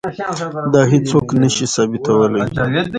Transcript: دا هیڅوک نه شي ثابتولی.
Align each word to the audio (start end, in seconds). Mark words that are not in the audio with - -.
دا 0.73 0.81
هیڅوک 0.91 1.27
نه 1.41 1.49
شي 1.55 1.65
ثابتولی. 1.73 2.41